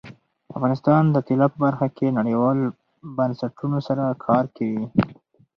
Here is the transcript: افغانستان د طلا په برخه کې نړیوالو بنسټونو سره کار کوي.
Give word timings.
افغانستان 0.55 1.03
د 1.11 1.17
طلا 1.27 1.47
په 1.53 1.57
برخه 1.65 1.87
کې 1.97 2.15
نړیوالو 2.19 2.63
بنسټونو 3.17 3.77
سره 3.87 4.03
کار 4.25 4.43
کوي. 4.55 4.85